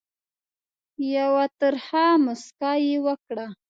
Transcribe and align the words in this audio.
یوه 1.15 1.45
ترخه 1.59 2.05
مُسکا 2.23 2.71
یې 2.85 2.97
وکړه. 3.05 3.45